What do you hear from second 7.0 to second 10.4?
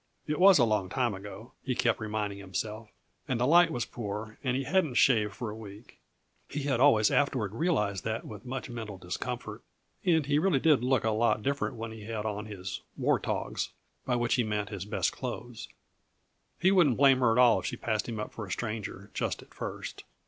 afterward realized that with much mental discomfort and he